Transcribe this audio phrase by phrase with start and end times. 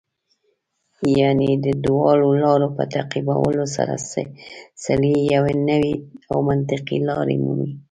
[1.19, 3.93] یعنې د دواړو لارو په تعقیبولو سره
[4.85, 5.95] سړی یوه نوې
[6.31, 7.71] او منطقي لار مومي.